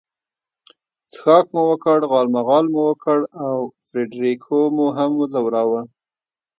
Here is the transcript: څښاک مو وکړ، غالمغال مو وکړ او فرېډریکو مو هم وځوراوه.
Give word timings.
څښاک 1.11 1.45
مو 1.53 1.61
وکړ، 1.69 1.97
غالمغال 2.11 2.65
مو 2.73 2.81
وکړ 2.89 3.19
او 3.45 3.55
فرېډریکو 3.85 4.57
مو 4.75 4.85
هم 4.97 5.11
وځوراوه. 5.15 5.81